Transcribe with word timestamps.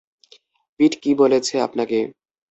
পিট 0.79 0.93
কী 1.03 1.11
বলেছে 1.15 1.55
আপনাকে? 1.61 1.99